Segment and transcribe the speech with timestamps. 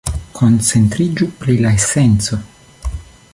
[0.37, 2.41] Koncentriĝu pri la esenco.